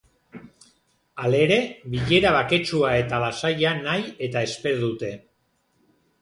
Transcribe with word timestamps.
Halere 1.25 1.57
bilera 1.95 2.31
baketsua 2.37 2.95
eta 3.03 3.21
lasaia 3.25 3.75
nahi 3.83 4.09
eta 4.29 4.43
espero 4.49 4.81
dute. 4.87 5.13